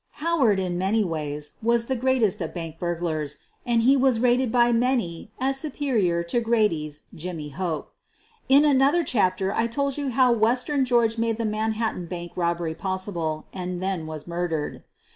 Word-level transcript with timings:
Howard, 0.13 0.57
in 0.59 0.79
many 0.79 1.03
ways, 1.03 1.53
was 1.61 1.85
thf 1.85 1.99
greatest 1.99 2.41
of 2.41 2.55
bank 2.55 2.79
burglars, 2.79 3.37
and 3.67 3.83
he 3.83 3.95
was 3.95 4.19
rated 4.19 4.51
bj 4.51 4.75
many 4.75 5.29
as 5.39 5.59
superior 5.59 6.23
to 6.23 6.41
Grady's 6.41 7.03
Jimmy 7.13 7.49
Hope. 7.49 7.93
In 8.49 8.65
an 8.65 8.81
other 8.81 9.03
chapter 9.03 9.53
I 9.53 9.67
told 9.67 9.99
you 9.99 10.09
how 10.09 10.31
"Western 10.31 10.85
George" 10.85 11.19
made 11.19 11.37
the 11.37 11.45
Manhattan 11.45 12.07
Bank 12.07 12.31
robbery 12.35 12.73
possible 12.73 13.45
and 13.53 13.79
then 13.79 14.07
was 14.07 14.25
murdered. 14.25 14.83